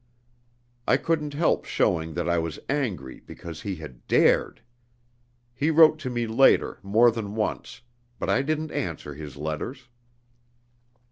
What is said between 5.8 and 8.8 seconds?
to me later, more than once, but I didn't